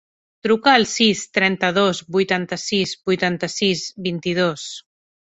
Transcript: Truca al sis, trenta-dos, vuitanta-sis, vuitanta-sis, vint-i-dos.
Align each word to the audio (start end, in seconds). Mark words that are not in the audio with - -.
Truca 0.45 0.71
al 0.77 0.85
sis, 0.91 1.19
trenta-dos, 1.37 1.99
vuitanta-sis, 2.15 2.95
vuitanta-sis, 3.11 3.85
vint-i-dos. 4.09 4.65